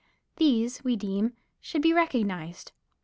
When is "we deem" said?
0.83-1.33